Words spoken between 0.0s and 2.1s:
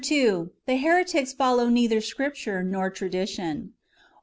—The heretics follow neither